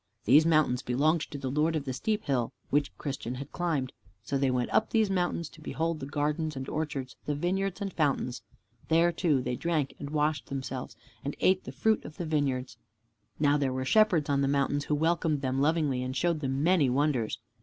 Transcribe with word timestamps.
These 0.25 0.47
mountains 0.47 0.81
belonged 0.81 1.21
to 1.29 1.37
the 1.37 1.51
Lord 1.51 1.75
of 1.75 1.85
the 1.85 1.93
steep 1.93 2.23
hill 2.23 2.51
which 2.71 2.97
Christian 2.97 3.35
had 3.35 3.51
climbed. 3.51 3.93
So 4.23 4.35
they 4.35 4.49
went 4.49 4.73
up 4.73 4.89
these 4.89 5.11
mountains 5.11 5.47
to 5.49 5.61
behold 5.61 5.99
the 5.99 6.07
gardens 6.07 6.55
and 6.55 6.67
orchards, 6.67 7.15
the 7.27 7.35
vineyards 7.35 7.81
and 7.81 7.93
fountains. 7.93 8.41
There, 8.87 9.11
too, 9.11 9.43
they 9.43 9.55
drank 9.55 9.93
and 9.99 10.09
washed 10.09 10.47
themselves 10.47 10.95
and 11.23 11.35
ate 11.39 11.65
the 11.65 11.71
fruit 11.71 12.03
of 12.03 12.17
the 12.17 12.25
vineyards. 12.25 12.77
Now 13.39 13.57
there 13.57 13.71
were 13.71 13.85
Shepherds 13.85 14.27
on 14.27 14.41
the 14.41 14.47
mountains, 14.47 14.85
who 14.85 14.95
welcomed 14.95 15.41
them 15.41 15.61
lovingly 15.61 16.01
and 16.01 16.17
showed 16.17 16.39
them 16.39 16.63
many 16.63 16.89
wonders. 16.89 17.37